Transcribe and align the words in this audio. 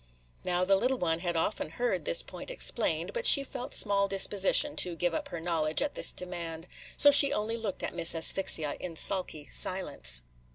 '"Now 0.43 0.65
the 0.65 0.77
little 0.77 0.97
one 0.97 1.19
had 1.19 1.37
often 1.37 1.69
heard 1.69 2.05
this 2.05 2.23
point 2.23 2.49
explained, 2.49 3.13
but 3.13 3.27
she 3.27 3.43
felt 3.43 3.71
small 3.71 4.07
disposition 4.07 4.75
to 4.77 4.95
give 4.95 5.13
up 5.13 5.27
her 5.27 5.39
knowledge 5.39 5.79
at 5.83 5.93
this 5.93 6.11
demand; 6.11 6.65
so 6.97 7.11
she 7.11 7.31
only 7.31 7.55
looked 7.55 7.83
at 7.83 7.93
Miss 7.93 8.15
Asphyxia 8.15 8.77
in 8.79 8.95
sulky 8.95 9.47
silence. 9.51 10.23